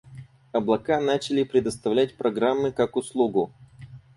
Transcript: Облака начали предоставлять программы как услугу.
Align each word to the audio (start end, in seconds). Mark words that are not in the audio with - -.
Облака 0.53 0.99
начали 0.99 1.43
предоставлять 1.43 2.17
программы 2.17 2.71
как 2.71 2.95
услугу. 2.95 3.51